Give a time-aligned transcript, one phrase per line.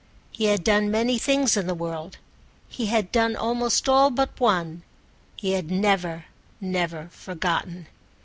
[0.31, 4.81] He had done many things in the world—he had done almost all but one:
[5.35, 6.25] he had never,
[6.59, 7.85] never forgotten.